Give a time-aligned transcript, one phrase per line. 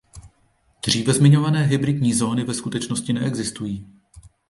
[0.85, 3.87] Dříve zmiňované hybridní zóny ve skutečnosti neexistují.